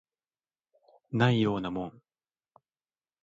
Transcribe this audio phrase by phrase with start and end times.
[1.11, 2.01] ないようなもん